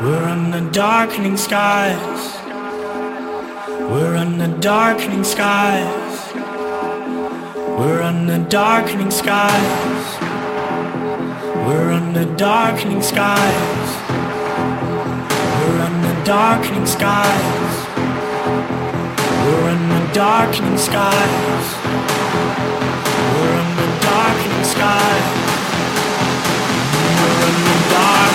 [0.00, 2.38] We're under darkening skies.
[3.90, 6.32] We're under darkening skies.
[7.78, 10.18] We're under darkening skies.
[11.66, 13.88] We're under darkening skies.
[15.60, 17.86] We're under darkening skies.
[19.44, 21.66] We're under darkening skies.
[23.34, 25.26] We're under darkening skies.
[27.20, 28.29] We're under dark.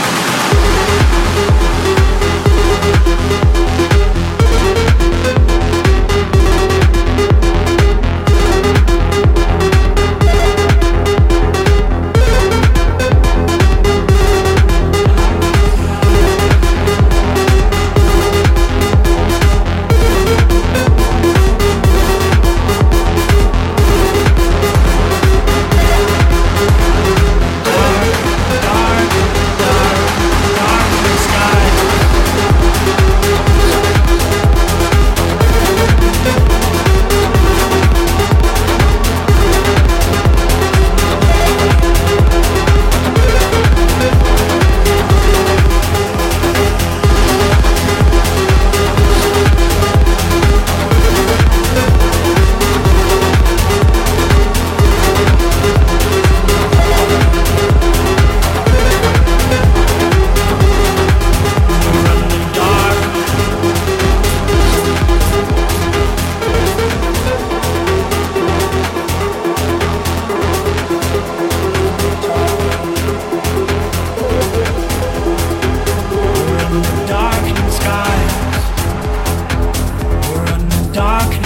[81.06, 81.45] darkness.